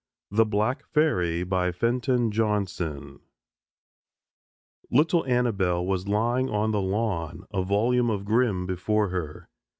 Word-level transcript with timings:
THE 0.31 0.47
BLACK 0.47 0.83
FAIRY 0.87 1.43
FENTON 1.43 2.31
JOHNSON 2.31 3.19
Little 4.89 5.23
Annabelle 5.27 5.85
was 5.85 6.07
lying 6.07 6.49
on 6.49 6.71
the 6.71 6.81
lawn, 6.81 7.45
a 7.53 7.61
volume 7.61 8.09
of 8.09 8.25
Grimm 8.25 8.65
before 8.65 9.09
her. 9.09 9.47